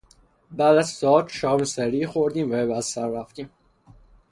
[0.51, 3.49] بعد از تئاتر شام سریعی خوردیم و به بستر رفتیم.